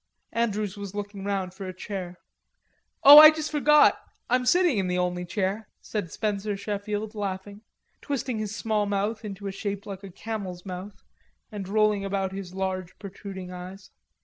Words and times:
Andrews 0.31 0.77
was 0.77 0.95
looking 0.95 1.25
round 1.25 1.53
for 1.53 1.67
a 1.67 1.75
chair. 1.75 2.17
"Oh, 3.03 3.19
I 3.19 3.29
just 3.29 3.51
forgot. 3.51 3.99
I'm 4.31 4.47
sitting 4.47 4.79
in 4.79 4.87
the 4.87 4.97
only 4.97 5.25
chair," 5.25 5.67
said 5.79 6.11
Spencer 6.11 6.57
Sheffield, 6.57 7.13
laughing, 7.13 7.61
twisting 8.01 8.39
his 8.39 8.55
small 8.55 8.87
mouth 8.87 9.23
into 9.23 9.45
a 9.45 9.51
shape 9.51 9.85
like 9.85 10.01
a 10.03 10.09
camel's 10.09 10.65
mouth 10.65 11.03
and 11.51 11.69
rolling 11.69 12.03
about 12.03 12.31
his 12.31 12.55
large 12.55 12.97
protruding 12.97 13.51
eyes. 13.51 13.91